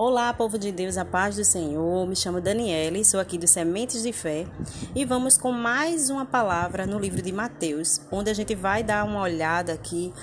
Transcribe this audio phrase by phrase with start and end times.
[0.00, 2.06] Olá, povo de Deus, a paz do Senhor.
[2.06, 4.46] Me chamo Daniele, sou aqui do Sementes de Fé
[4.94, 9.04] e vamos com mais uma palavra no livro de Mateus, onde a gente vai dar
[9.04, 10.14] uma olhada aqui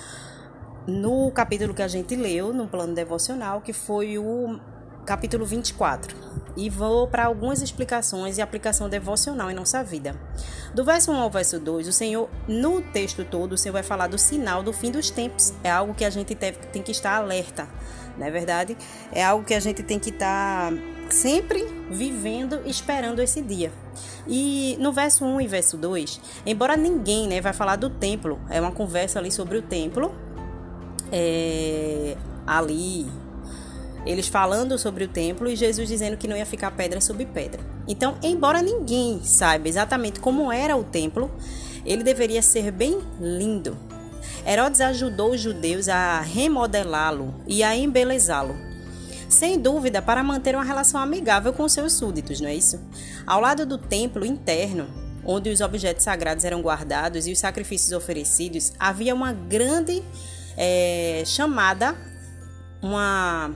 [0.86, 4.58] no capítulo que a gente leu no plano devocional, que foi o
[5.04, 6.16] capítulo 24.
[6.56, 10.16] E vou para algumas explicações e aplicação devocional em nossa vida.
[10.74, 14.06] Do verso 1 ao verso 2, o Senhor, no texto todo, o Senhor vai falar
[14.06, 15.52] do sinal do fim dos tempos.
[15.62, 17.68] É algo que a gente tem que estar alerta
[18.16, 18.76] não é verdade?
[19.12, 20.78] É algo que a gente tem que estar tá
[21.10, 23.72] sempre vivendo, esperando esse dia.
[24.26, 28.60] E no verso 1 e verso 2, embora ninguém né, vai falar do templo, é
[28.60, 30.14] uma conversa ali sobre o templo,
[31.12, 32.16] é,
[32.46, 33.06] ali
[34.06, 37.60] eles falando sobre o templo e Jesus dizendo que não ia ficar pedra sobre pedra.
[37.88, 41.30] Então, embora ninguém saiba exatamente como era o templo,
[41.84, 43.76] ele deveria ser bem lindo,
[44.46, 48.56] Herodes ajudou os judeus a remodelá-lo e a embelezá-lo.
[49.28, 52.80] Sem dúvida, para manter uma relação amigável com seus súditos, não é isso?
[53.26, 54.86] Ao lado do templo interno,
[55.24, 60.00] onde os objetos sagrados eram guardados e os sacrifícios oferecidos, havia uma grande
[60.56, 61.96] é, chamada,
[62.80, 63.50] uma,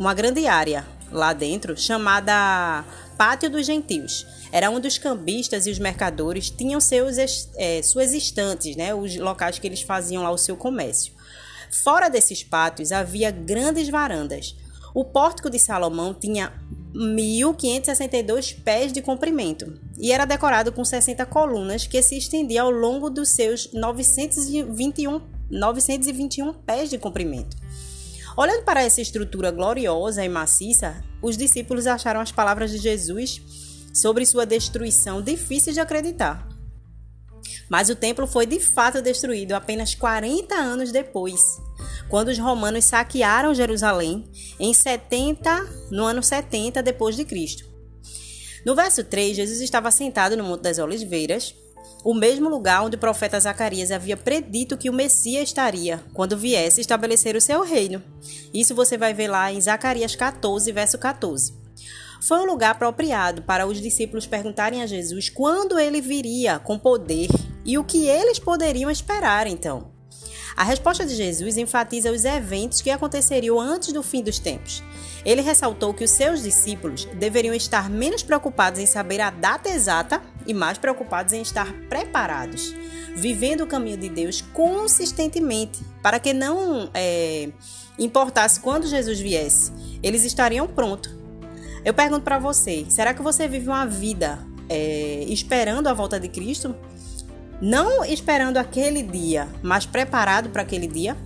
[0.00, 2.82] uma grande área lá dentro, chamada
[3.18, 4.26] Pátio dos Gentios.
[4.50, 7.18] Era um dos cambistas e os mercadores tinham seus,
[7.54, 11.12] é, suas estantes, né, os locais que eles faziam lá o seu comércio.
[11.84, 14.56] Fora desses pátios havia grandes varandas.
[14.94, 16.50] O pórtico de Salomão tinha
[16.94, 23.10] 1.562 pés de comprimento e era decorado com 60 colunas que se estendiam ao longo
[23.10, 27.54] dos seus 921, 921 pés de comprimento.
[28.36, 33.40] Olhando para essa estrutura gloriosa e maciça, os discípulos acharam as palavras de Jesus
[33.92, 36.48] sobre sua destruição difíceis de acreditar.
[37.68, 41.40] Mas o templo foi de fato destruído apenas 40 anos depois,
[42.08, 44.28] quando os romanos saquearam Jerusalém
[44.58, 47.68] em 70, no ano 70 depois de Cristo.
[48.64, 51.54] No verso 3, Jesus estava sentado no Monte das Oliveiras,
[52.02, 56.80] o mesmo lugar onde o profeta Zacarias havia predito que o Messias estaria quando viesse
[56.80, 58.02] estabelecer o seu reino.
[58.52, 61.54] Isso você vai ver lá em Zacarias 14, verso 14.
[62.22, 67.28] Foi um lugar apropriado para os discípulos perguntarem a Jesus quando ele viria com poder
[67.64, 69.89] e o que eles poderiam esperar então.
[70.60, 74.82] A resposta de Jesus enfatiza os eventos que aconteceriam antes do fim dos tempos.
[75.24, 80.20] Ele ressaltou que os seus discípulos deveriam estar menos preocupados em saber a data exata
[80.46, 82.74] e mais preocupados em estar preparados,
[83.16, 87.48] vivendo o caminho de Deus consistentemente, para que não é,
[87.98, 89.72] importasse quando Jesus viesse,
[90.02, 91.10] eles estariam prontos.
[91.82, 94.38] Eu pergunto para você: será que você vive uma vida
[94.68, 96.76] é, esperando a volta de Cristo?
[97.60, 101.16] Não esperando aquele dia, mas preparado para aquele dia?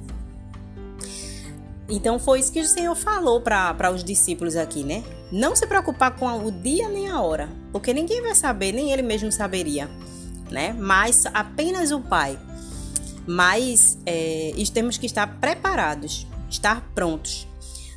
[1.89, 5.05] Então foi isso que o Senhor falou para os discípulos aqui, né?
[5.31, 9.03] Não se preocupar com o dia nem a hora, porque ninguém vai saber, nem ele
[9.03, 9.89] mesmo saberia,
[10.51, 10.73] né?
[10.73, 12.39] Mas apenas o Pai.
[13.27, 17.47] Mas é, temos que estar preparados, estar prontos.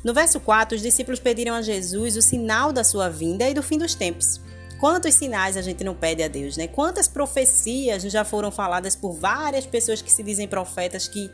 [0.04, 3.62] No verso 4, os discípulos pediram a Jesus o sinal da sua vinda e do
[3.62, 4.40] fim dos tempos.
[4.78, 6.68] Quantos sinais a gente não pede a Deus, né?
[6.68, 11.30] Quantas profecias já foram faladas por várias pessoas que se dizem profetas que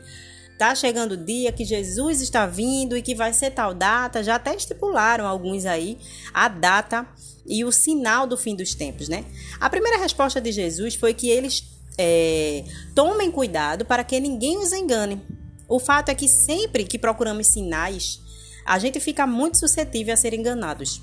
[0.57, 4.35] Tá chegando o dia que Jesus está vindo e que vai ser tal data, já
[4.35, 5.97] até estipularam alguns aí
[6.33, 7.05] a data
[7.45, 9.25] e o sinal do fim dos tempos, né?
[9.59, 11.61] A primeira resposta de Jesus foi que eles
[11.97, 12.63] é,
[12.93, 15.21] tomem cuidado para que ninguém os engane.
[15.67, 18.21] O fato é que sempre que procuramos sinais,
[18.65, 21.01] a gente fica muito suscetível a ser enganados.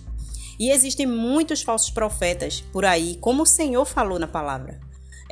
[0.62, 4.78] E existem muitos falsos profetas por aí, como o Senhor falou na palavra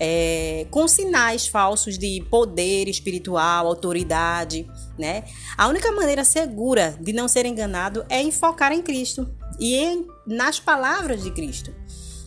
[0.03, 4.67] é, com sinais falsos de poder espiritual, autoridade,
[4.99, 5.25] né?
[5.59, 9.31] A única maneira segura de não ser enganado é enfocar em Cristo
[9.61, 11.75] e em, nas palavras de Cristo.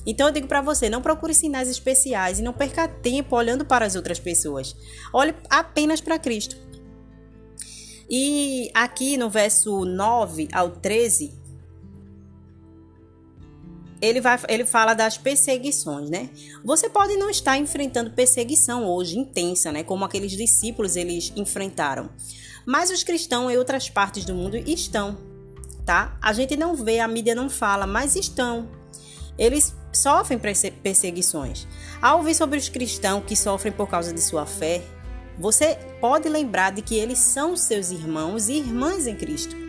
[0.05, 3.85] Então eu digo para você, não procure sinais especiais e não perca tempo olhando para
[3.87, 4.75] as outras pessoas.
[5.11, 6.55] Olhe apenas para Cristo.
[8.07, 11.33] E aqui no verso 9 ao 13,
[14.03, 16.29] ele, vai, ele fala das perseguições, né?
[16.61, 19.81] Você pode não estar enfrentando perseguição hoje intensa, né?
[19.81, 22.09] Como aqueles discípulos eles enfrentaram.
[22.65, 25.17] Mas os cristãos em outras partes do mundo estão,
[25.85, 26.17] tá?
[26.21, 28.67] A gente não vê, a mídia não fala, mas estão.
[29.37, 30.37] Eles sofrem
[30.83, 31.65] perseguições.
[32.01, 34.83] Ao ouvir sobre os cristãos que sofrem por causa de sua fé,
[35.39, 39.62] você pode lembrar de que eles são seus irmãos e irmãs em Cristo.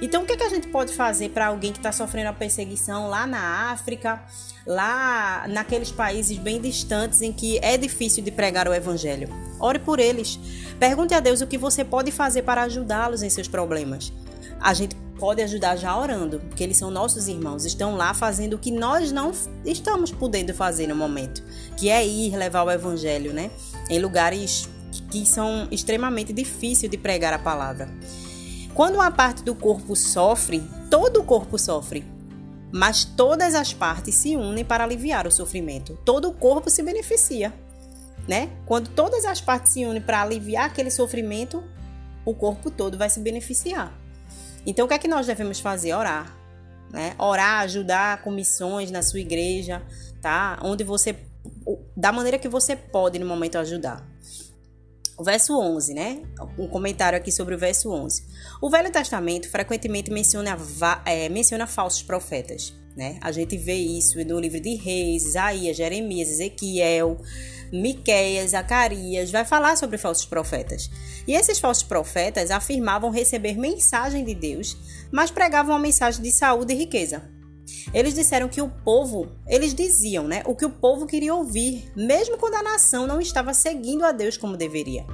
[0.00, 2.32] Então, o que, é que a gente pode fazer para alguém que está sofrendo a
[2.32, 4.22] perseguição lá na África,
[4.66, 9.28] lá naqueles países bem distantes em que é difícil de pregar o Evangelho?
[9.58, 10.38] Ore por eles.
[10.78, 14.12] Pergunte a Deus o que você pode fazer para ajudá-los em seus problemas.
[14.60, 18.58] A gente pode ajudar já orando, porque eles são nossos irmãos, estão lá fazendo o
[18.58, 19.32] que nós não
[19.64, 21.42] estamos podendo fazer no momento,
[21.76, 23.50] que é ir levar o evangelho, né?
[23.88, 24.68] Em lugares
[25.10, 27.88] que são extremamente difíceis de pregar a palavra.
[28.76, 32.04] Quando uma parte do corpo sofre, todo o corpo sofre,
[32.70, 35.98] mas todas as partes se unem para aliviar o sofrimento.
[36.04, 37.54] Todo o corpo se beneficia,
[38.28, 38.50] né?
[38.66, 41.64] Quando todas as partes se unem para aliviar aquele sofrimento,
[42.22, 43.98] o corpo todo vai se beneficiar.
[44.66, 45.94] Então, o que é que nós devemos fazer?
[45.94, 46.36] Orar.
[46.92, 47.14] Né?
[47.18, 49.82] Orar, ajudar com missões na sua igreja,
[50.20, 50.58] tá?
[50.62, 51.16] Onde você,
[51.96, 54.06] da maneira que você pode no momento ajudar.
[55.18, 56.20] O verso 11, né?
[56.58, 58.22] Um comentário aqui sobre o verso 11.
[58.60, 60.58] O Velho Testamento frequentemente menciona,
[61.06, 63.18] é, menciona falsos profetas, né?
[63.22, 67.18] A gente vê isso no livro de Reis, Isaías, Jeremias, Ezequiel,
[67.72, 70.90] Miqueias, Zacarias, vai falar sobre falsos profetas.
[71.26, 74.76] E esses falsos profetas afirmavam receber mensagem de Deus,
[75.10, 77.35] mas pregavam uma mensagem de saúde e riqueza.
[77.96, 82.36] Eles disseram que o povo, eles diziam, né, o que o povo queria ouvir, mesmo
[82.36, 85.06] quando a nação não estava seguindo a Deus como deveria.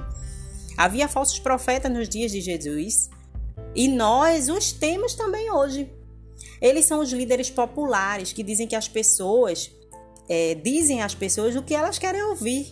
[0.75, 3.09] Havia falsos profetas nos dias de Jesus,
[3.73, 5.89] e nós os temos também hoje.
[6.59, 9.71] Eles são os líderes populares que dizem que as pessoas
[10.27, 12.69] é, dizem às pessoas o que elas querem ouvir.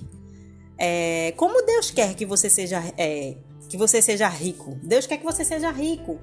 [0.78, 3.38] É, como Deus quer que você seja é,
[3.70, 4.78] que você seja rico?
[4.84, 6.20] Deus quer que você seja rico,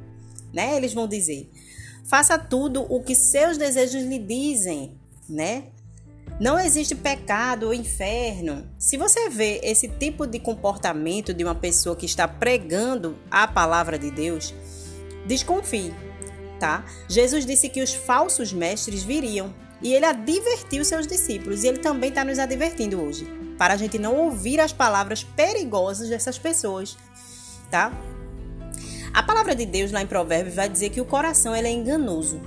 [0.53, 0.77] né?
[0.77, 1.51] Eles vão dizer.
[2.09, 5.65] Faça tudo o que seus desejos lhe dizem, né?
[6.41, 8.67] Não existe pecado ou inferno.
[8.79, 13.99] Se você vê esse tipo de comportamento de uma pessoa que está pregando a palavra
[13.99, 14.55] de Deus,
[15.27, 15.93] desconfie,
[16.59, 16.85] tá?
[17.09, 19.53] Jesus disse que os falsos mestres viriam
[19.83, 23.27] e ele advertiu seus discípulos, e ele também está nos advertindo hoje,
[23.57, 26.97] para a gente não ouvir as palavras perigosas dessas pessoas,
[27.71, 27.93] tá?
[29.19, 32.41] A palavra de Deus lá em Provérbios vai dizer que o coração ele é enganoso,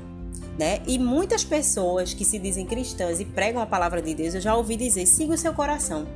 [0.57, 0.79] né?
[0.87, 4.55] E muitas pessoas que se dizem cristãs e pregam a palavra de Deus, eu já
[4.55, 6.07] ouvi dizer: siga o seu coração,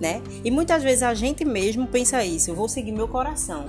[0.00, 0.20] né?
[0.44, 3.66] E muitas vezes a gente mesmo pensa isso: eu vou seguir meu coração.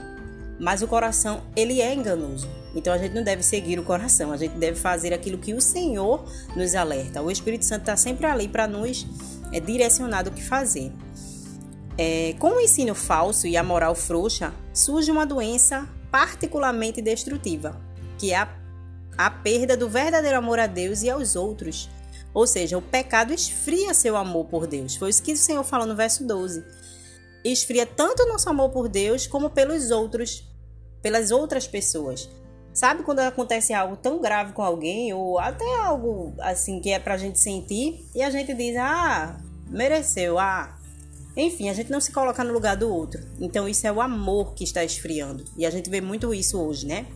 [0.59, 2.49] Mas o coração, ele é enganoso.
[2.73, 5.61] Então a gente não deve seguir o coração, a gente deve fazer aquilo que o
[5.61, 6.25] Senhor
[6.55, 7.21] nos alerta.
[7.21, 9.05] O Espírito Santo está sempre ali para nos
[9.51, 10.91] é, direcionar o que fazer.
[11.99, 17.79] É, com o ensino falso e a moral frouxa, surge uma doença particularmente destrutiva,
[18.17, 18.55] que é a,
[19.17, 21.89] a perda do verdadeiro amor a Deus e aos outros.
[22.33, 24.95] Ou seja, o pecado esfria seu amor por Deus.
[24.95, 26.63] Foi isso que o Senhor falou no verso 12.
[27.43, 30.47] Esfria tanto o nosso amor por Deus como pelos outros
[31.01, 32.29] pelas outras pessoas.
[32.73, 37.17] Sabe quando acontece algo tão grave com alguém, ou até algo assim que é pra
[37.17, 40.77] gente sentir, e a gente diz, ah, mereceu, ah.
[41.39, 43.21] Enfim, a gente não se coloca no lugar do outro.
[43.39, 45.45] Então, isso é o amor que está esfriando.
[45.57, 47.07] E a gente vê muito isso hoje, né?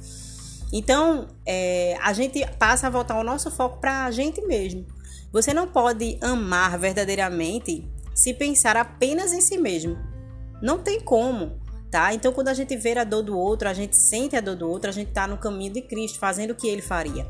[0.71, 4.85] Então, é, a gente passa a voltar o nosso foco para a gente mesmo.
[5.31, 9.97] Você não pode amar verdadeiramente se pensar apenas em si mesmo.
[10.61, 11.61] Não tem como
[11.93, 12.11] tá?
[12.11, 14.67] Então, quando a gente vê a dor do outro, a gente sente a dor do
[14.67, 17.29] outro, a gente está no caminho de Cristo, fazendo o que ele faria.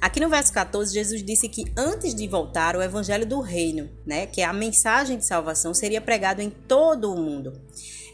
[0.00, 4.26] Aqui no verso 14, Jesus disse que antes de voltar, o evangelho do reino, né,
[4.26, 7.52] que é a mensagem de salvação, seria pregado em todo o mundo.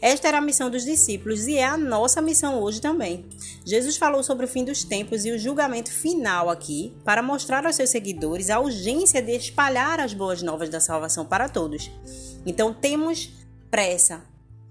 [0.01, 3.25] Esta era a missão dos discípulos e é a nossa missão hoje também.
[3.65, 7.75] Jesus falou sobre o fim dos tempos e o julgamento final aqui para mostrar aos
[7.75, 11.89] seus seguidores a urgência de espalhar as boas novas da salvação para todos.
[12.45, 13.31] Então temos
[13.71, 14.23] pressa,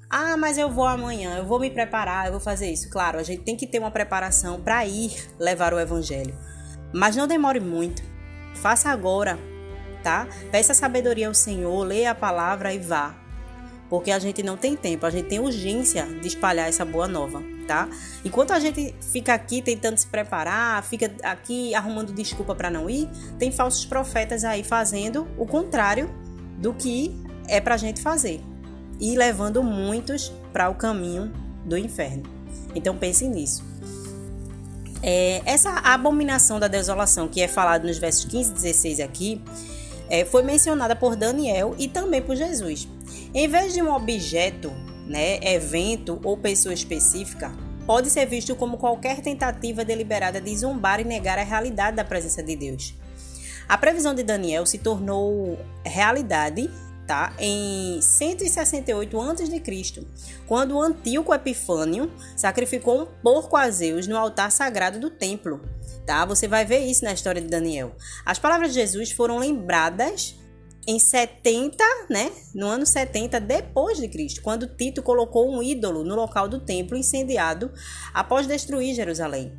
[0.08, 2.88] ah, mas eu vou amanhã, eu vou me preparar, eu vou fazer isso.
[2.90, 6.36] Claro, a gente tem que ter uma preparação para ir levar o evangelho.
[6.96, 8.02] Mas não demore muito.
[8.54, 9.38] Faça agora,
[10.02, 10.26] tá?
[10.50, 13.14] Peça sabedoria ao Senhor, leia a palavra e vá.
[13.90, 17.42] Porque a gente não tem tempo, a gente tem urgência de espalhar essa boa nova,
[17.68, 17.86] tá?
[18.24, 23.08] Enquanto a gente fica aqui tentando se preparar, fica aqui arrumando desculpa para não ir,
[23.38, 26.10] tem falsos profetas aí fazendo o contrário
[26.58, 27.14] do que
[27.46, 28.40] é pra gente fazer
[28.98, 31.30] e levando muitos para o caminho
[31.62, 32.22] do inferno.
[32.74, 33.75] Então pense nisso.
[35.02, 39.42] É, essa abominação da desolação que é falada nos versos 15 e 16 aqui
[40.08, 42.88] é, foi mencionada por Daniel e também por Jesus.
[43.34, 44.72] Em vez de um objeto,
[45.06, 47.52] né, evento ou pessoa específica,
[47.86, 52.42] pode ser visto como qualquer tentativa deliberada de zombar e negar a realidade da presença
[52.42, 52.94] de Deus.
[53.68, 56.70] A previsão de Daniel se tornou realidade
[57.06, 57.32] tá?
[57.38, 60.06] em 168 a.C.,
[60.46, 65.60] quando Antíoco Epifânio sacrificou um porco a Zeus no altar sagrado do templo.
[66.04, 66.24] Tá?
[66.24, 67.94] Você vai ver isso na história de Daniel.
[68.24, 70.36] As palavras de Jesus foram lembradas
[70.86, 72.30] em 70, né?
[72.54, 76.96] No ano 70 depois de Cristo, quando Tito colocou um ídolo no local do templo
[76.96, 77.72] incendiado
[78.14, 79.52] após destruir Jerusalém.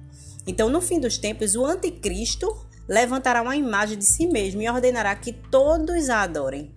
[0.45, 2.47] Então, no fim dos tempos, o anticristo
[2.87, 6.76] levantará uma imagem de si mesmo e ordenará que todos a adorem.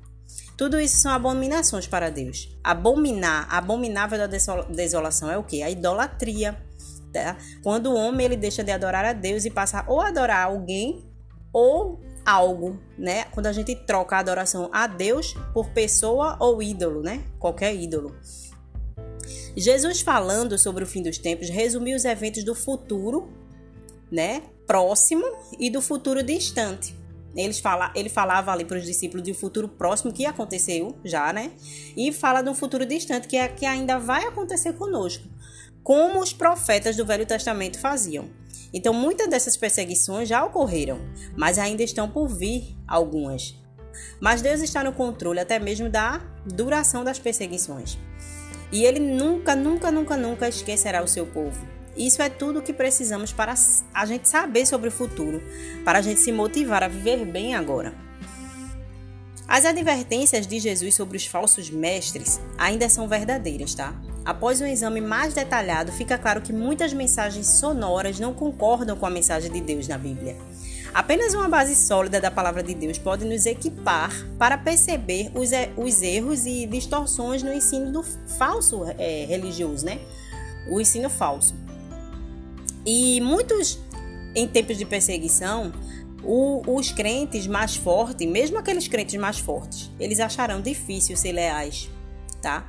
[0.61, 2.55] Tudo isso são abominações para Deus.
[2.63, 5.63] Abominar, abominável da desolação é o que?
[5.63, 6.55] A idolatria.
[7.11, 7.39] Tá?
[7.63, 11.11] Quando o homem ele deixa de adorar a Deus e passa ou a adorar alguém
[11.51, 13.25] ou algo, né?
[13.31, 17.25] Quando a gente troca a adoração a Deus por pessoa ou ídolo, né?
[17.39, 18.15] Qualquer ídolo.
[19.57, 23.33] Jesus falando sobre o fim dos tempos resumiu os eventos do futuro,
[24.13, 24.43] né?
[24.67, 25.25] Próximo
[25.59, 27.00] e do futuro distante.
[27.35, 31.33] Eles fala, ele falava ali para os discípulos de um futuro próximo que aconteceu já,
[31.33, 31.53] né?
[31.97, 35.29] E fala de um futuro distante que, é, que ainda vai acontecer conosco,
[35.83, 38.29] como os profetas do Velho Testamento faziam.
[38.73, 40.99] Então, muitas dessas perseguições já ocorreram,
[41.37, 43.59] mas ainda estão por vir algumas.
[44.21, 47.99] Mas Deus está no controle até mesmo da duração das perseguições.
[48.73, 51.80] E Ele nunca, nunca, nunca, nunca esquecerá o seu povo.
[51.97, 53.55] Isso é tudo o que precisamos para
[53.93, 55.43] a gente saber sobre o futuro,
[55.85, 57.93] para a gente se motivar a viver bem agora.
[59.47, 63.93] As advertências de Jesus sobre os falsos mestres ainda são verdadeiras, tá?
[64.25, 69.11] Após um exame mais detalhado, fica claro que muitas mensagens sonoras não concordam com a
[69.11, 70.37] mensagem de Deus na Bíblia.
[70.95, 76.03] Apenas uma base sólida da palavra de Deus pode nos equipar para perceber os, os
[76.03, 78.03] erros e distorções no ensino do
[78.39, 79.99] falso é, religioso, né?
[80.69, 81.55] O ensino falso.
[82.85, 83.79] E muitos,
[84.35, 85.73] em tempos de perseguição,
[86.23, 91.91] o, os crentes mais fortes, mesmo aqueles crentes mais fortes, eles acharão difícil ser leais,
[92.41, 92.69] tá?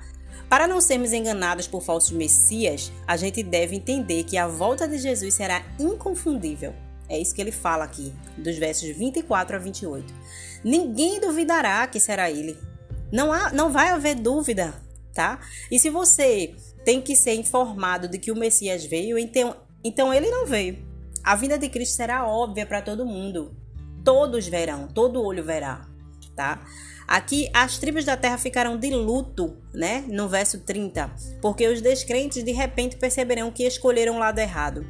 [0.49, 4.97] Para não sermos enganados por falsos messias, a gente deve entender que a volta de
[4.97, 6.73] Jesus será inconfundível.
[7.07, 10.13] É isso que ele fala aqui, dos versos 24 a 28.
[10.63, 12.57] Ninguém duvidará que será ele.
[13.11, 14.73] Não, há, não vai haver dúvida,
[15.13, 15.39] tá?
[15.69, 16.53] E se você
[16.85, 20.85] tem que ser informado de que o Messias veio, então, então ele não veio.
[21.23, 23.55] A vinda de Cristo será óbvia para todo mundo.
[24.03, 25.87] Todos verão, todo olho verá,
[26.35, 26.65] tá?
[27.07, 30.03] Aqui as tribos da terra ficarão de luto, né?
[30.07, 34.85] No verso 30, porque os descrentes de repente perceberão que escolheram o lado errado.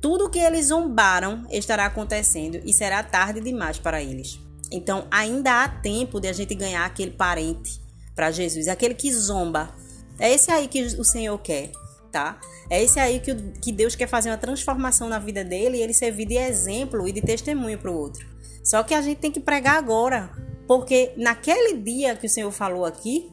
[0.00, 4.38] Tudo o que eles zombaram estará acontecendo e será tarde demais para eles.
[4.70, 7.80] Então ainda há tempo de a gente ganhar aquele parente
[8.14, 9.74] para Jesus, aquele que zomba.
[10.18, 11.72] É esse aí que o Senhor quer,
[12.10, 12.38] tá?
[12.68, 15.94] É esse aí que, que Deus quer fazer uma transformação na vida dele e ele
[15.94, 18.26] servir de exemplo e de testemunho para o outro.
[18.64, 20.30] Só que a gente tem que pregar agora,
[20.66, 23.30] porque naquele dia que o Senhor falou aqui,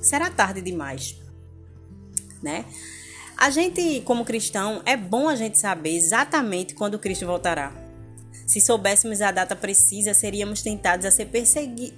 [0.00, 1.16] será tarde demais,
[2.42, 2.64] né?
[3.36, 7.72] A gente, como cristão, é bom a gente saber exatamente quando Cristo voltará.
[8.46, 11.30] Se soubéssemos a data precisa, seríamos tentados a ser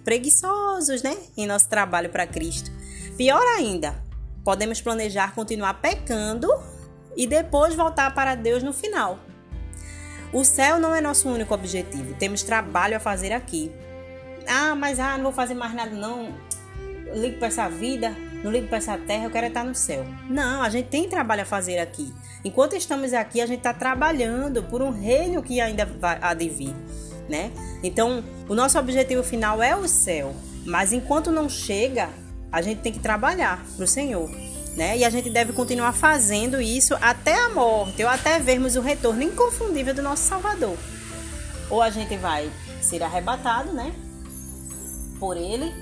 [0.04, 1.16] preguiçosos, né?
[1.37, 2.71] Em nosso trabalho para Cristo.
[3.16, 4.05] Pior ainda,
[4.47, 6.49] podemos planejar continuar pecando
[7.17, 9.19] e depois voltar para Deus no final.
[10.33, 13.73] O céu não é nosso único objetivo, temos trabalho a fazer aqui.
[14.47, 16.33] Ah, mas ah, não vou fazer mais nada não.
[17.12, 20.07] ligo para essa vida, não ligo para essa terra, eu quero estar no céu.
[20.31, 22.15] Não, a gente tem trabalho a fazer aqui.
[22.45, 26.49] Enquanto estamos aqui, a gente está trabalhando por um reino que ainda vai a de
[26.49, 26.75] vir,
[27.29, 27.50] né?
[27.83, 32.11] Então, o nosso objetivo final é o céu, mas enquanto não chega,
[32.56, 34.30] a gente tem que trabalhar para o Senhor.
[34.76, 34.98] Né?
[34.98, 39.22] E a gente deve continuar fazendo isso até a morte, ou até vermos o retorno
[39.22, 40.76] inconfundível do nosso Salvador.
[41.70, 42.50] Ou a gente vai
[42.82, 43.94] ser arrebatado, né?
[45.18, 45.72] por ele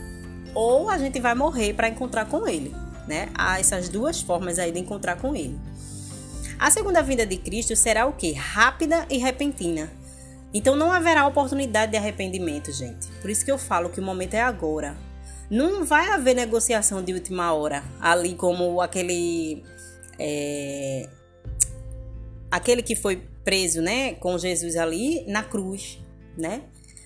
[0.55, 2.75] ou a gente vai morrer para encontrar com ele,
[3.09, 3.29] né?
[3.35, 5.59] Há essas duas formas aí de encontrar com ele.
[6.59, 8.33] A segunda vinda de Cristo será o que?
[8.33, 9.91] Rápida e repentina.
[10.53, 13.09] Então não haverá oportunidade de arrependimento, gente.
[13.21, 14.97] Por isso que eu falo que o momento é agora.
[15.51, 19.63] Não vai haver negociação de última hora, ali como aquele
[20.19, 21.09] é,
[22.51, 25.99] aquele que foi preso, né, com Jesus ali na cruz,
[26.37, 26.63] né?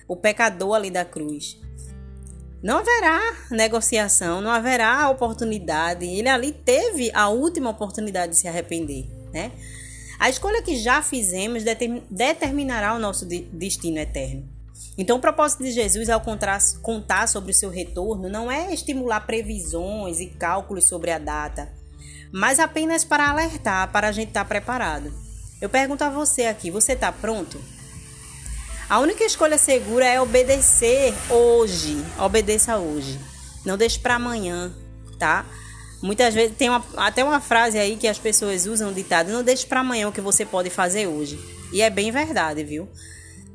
[0.07, 1.59] O pecador ali da cruz
[2.61, 3.19] não haverá
[3.51, 6.05] negociação, não haverá oportunidade.
[6.05, 9.51] Ele ali teve a última oportunidade de se arrepender, né?
[10.19, 11.63] A escolha que já fizemos
[12.09, 14.49] determinará o nosso destino eterno.
[14.99, 16.21] Então, o propósito de Jesus ao
[16.81, 21.71] contar sobre o seu retorno não é estimular previsões e cálculos sobre a data,
[22.33, 25.09] mas apenas para alertar, para a gente estar preparado.
[25.61, 27.57] Eu pergunto a você aqui: você está pronto?
[28.89, 32.03] A única escolha segura é obedecer hoje.
[32.19, 33.17] Obedeça hoje.
[33.65, 34.69] Não deixe para amanhã,
[35.17, 35.45] tá?
[36.01, 39.65] Muitas vezes tem uma, até uma frase aí que as pessoas usam ditado: não deixe
[39.65, 41.39] para amanhã o que você pode fazer hoje.
[41.71, 42.89] E é bem verdade, viu?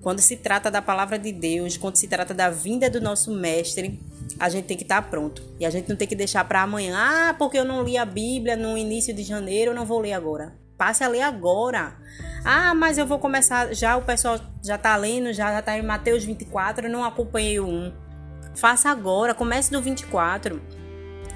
[0.04, 3.98] Quando se trata da palavra de Deus, quando se trata da vinda do nosso mestre,
[4.38, 5.42] a gente tem que estar pronto.
[5.58, 6.94] E a gente não tem que deixar para amanhã.
[6.94, 10.12] Ah, porque eu não li a Bíblia no início de janeiro, eu não vou ler
[10.12, 10.52] agora.
[10.76, 11.96] Passe a ler agora.
[12.44, 13.74] Ah, mas eu vou começar.
[13.74, 17.58] Já o pessoal já tá lendo, já, já tá em Mateus 24, eu não acompanhei
[17.58, 17.92] o 1.
[18.54, 20.60] Faça agora, comece do 24.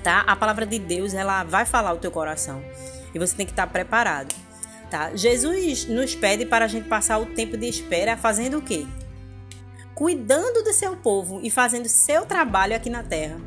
[0.04, 0.20] Tá?
[0.26, 2.62] A palavra de Deus, ela vai falar o teu coração.
[3.14, 4.34] E você tem que estar preparado.
[4.90, 5.14] Tá?
[5.14, 8.86] Jesus nos pede para a gente passar o tempo de espera fazendo o quê?
[9.94, 13.38] Cuidando do seu povo e fazendo seu trabalho aqui na terra,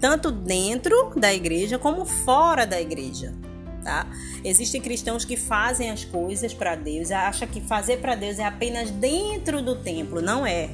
[0.00, 3.34] tanto dentro da igreja como fora da igreja.
[3.82, 4.06] Tá?
[4.44, 8.90] Existem cristãos que fazem as coisas para Deus, acham que fazer para Deus é apenas
[8.90, 10.70] dentro do templo, não é,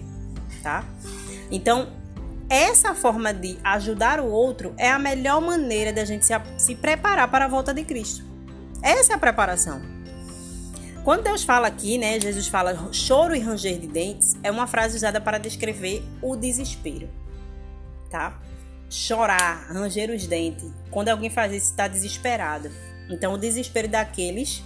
[0.62, 0.84] tá?
[1.50, 1.88] Então,
[2.48, 7.30] essa forma de ajudar o outro é a melhor maneira da gente se, se preparar
[7.30, 8.24] para a volta de Cristo.
[8.82, 10.01] Essa é a preparação.
[11.04, 14.96] Quando Deus fala aqui, né, Jesus fala choro e ranger de dentes, é uma frase
[14.96, 17.10] usada para descrever o desespero,
[18.08, 18.40] tá?
[18.88, 20.70] Chorar, ranger os dentes.
[20.92, 22.70] Quando alguém faz isso, está desesperado.
[23.10, 24.62] Então, o desespero daqueles,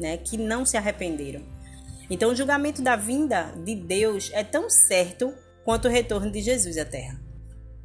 [0.00, 1.42] né, que não se arrependeram.
[2.08, 5.34] Então, o julgamento da vinda de Deus é tão certo
[5.66, 7.20] quanto o retorno de Jesus à Terra.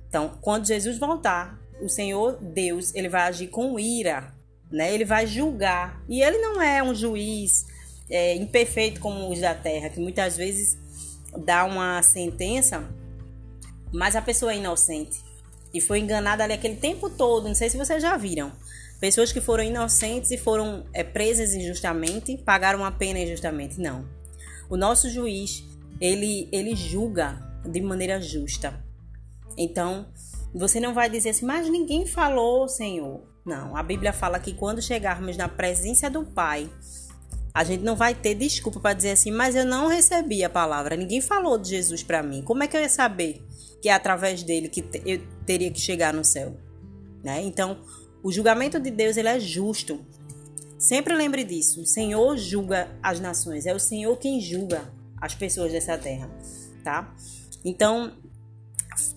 [0.07, 4.33] Então, quando Jesus voltar, o Senhor Deus, ele vai agir com ira,
[4.71, 4.93] né?
[4.93, 6.01] Ele vai julgar.
[6.07, 7.72] E ele não é um juiz
[8.13, 10.77] é, imperfeito como os da terra, que muitas vezes
[11.35, 12.87] dá uma sentença,
[13.91, 15.19] mas a pessoa é inocente
[15.73, 17.47] e foi enganada ali aquele tempo todo.
[17.47, 18.51] Não sei se vocês já viram.
[18.99, 23.81] Pessoas que foram inocentes e foram é, presas injustamente, pagaram uma pena injustamente.
[23.81, 24.07] Não.
[24.69, 25.63] O nosso juiz,
[25.99, 28.79] ele, ele julga de maneira justa.
[29.57, 30.05] Então,
[30.53, 33.21] você não vai dizer assim, mas ninguém falou, Senhor.
[33.43, 36.69] Não, a Bíblia fala que quando chegarmos na presença do Pai,
[37.53, 40.95] a gente não vai ter desculpa para dizer assim, mas eu não recebi a palavra,
[40.95, 42.41] ninguém falou de Jesus para mim.
[42.41, 43.45] Como é que eu ia saber
[43.81, 46.57] que é através dele que eu teria que chegar no céu?
[47.23, 47.41] Né?
[47.43, 47.79] Então,
[48.23, 50.03] o julgamento de Deus ele é justo.
[50.79, 51.81] Sempre lembre disso.
[51.81, 56.29] O Senhor julga as nações, é o Senhor quem julga as pessoas dessa terra,
[56.83, 57.15] tá?
[57.63, 58.11] Então,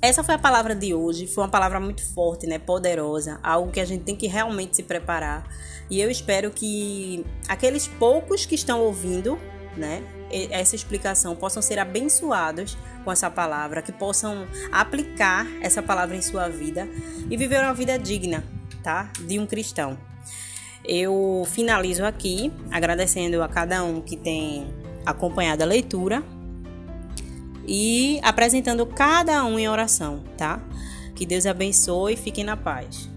[0.00, 1.26] essa foi a palavra de hoje.
[1.26, 2.58] Foi uma palavra muito forte, né?
[2.58, 3.38] Poderosa.
[3.42, 5.44] Algo que a gente tem que realmente se preparar.
[5.90, 9.38] E eu espero que aqueles poucos que estão ouvindo,
[9.76, 10.02] né?
[10.50, 16.48] Essa explicação possam ser abençoados com essa palavra, que possam aplicar essa palavra em sua
[16.48, 16.88] vida
[17.30, 18.42] e viver uma vida digna,
[18.82, 19.10] tá?
[19.20, 19.96] De um cristão.
[20.84, 24.66] Eu finalizo aqui agradecendo a cada um que tem
[25.04, 26.22] acompanhado a leitura
[27.66, 30.60] e apresentando cada um em oração, tá?
[31.14, 33.08] Que Deus abençoe e fiquem na paz.